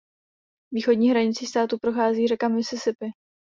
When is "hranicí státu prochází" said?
1.09-2.27